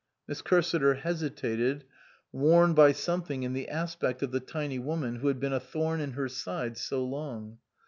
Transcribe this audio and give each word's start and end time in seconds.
Miss 0.27 0.41
Cursiter 0.41 0.97
hesitated, 1.01 1.83
warned 2.31 2.75
by 2.75 2.91
something 2.91 3.43
in 3.43 3.53
the 3.53 3.69
aspect 3.69 4.23
of 4.23 4.31
the 4.31 4.39
tiny 4.39 4.79
woman 4.79 5.17
who 5.17 5.27
had 5.27 5.39
been 5.39 5.53
a 5.53 5.59
thorn 5.59 6.01
in 6.01 6.13
her 6.13 6.27
side 6.27 6.75
so 6.79 7.03
long. 7.05 7.59